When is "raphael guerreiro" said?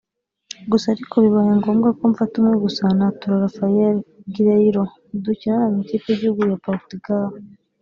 3.45-4.83